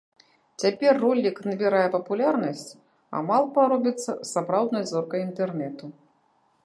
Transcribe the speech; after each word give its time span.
Цяпер 0.61 0.93
ролік 1.05 1.37
набірае 1.49 1.83
папулярнасць, 1.95 2.65
а 3.17 3.21
малпа 3.29 3.61
робіцца 3.75 4.11
сапраўднай 4.33 4.83
зоркай 4.93 5.19
інтэрнету. 5.27 5.85